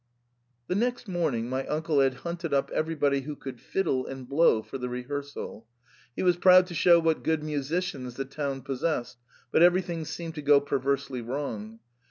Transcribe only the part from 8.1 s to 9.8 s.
the town pos sessed; but